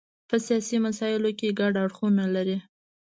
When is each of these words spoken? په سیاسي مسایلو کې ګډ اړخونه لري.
په 0.29 0.35
سیاسي 0.45 0.77
مسایلو 0.85 1.29
کې 1.39 1.55
ګډ 1.59 1.73
اړخونه 1.83 2.23
لري. 2.35 2.57